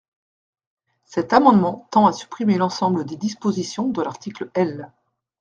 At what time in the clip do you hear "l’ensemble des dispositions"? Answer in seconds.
2.57-3.87